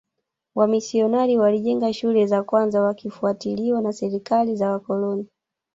Wamisionari 0.55 1.37
walijenga 1.37 1.93
shule 1.93 2.27
za 2.27 2.43
kwanza 2.43 2.81
wakifuatiliwa 2.81 3.81
na 3.81 3.93
serikali 3.93 4.55
za 4.55 4.71
wakoloni 4.71 5.27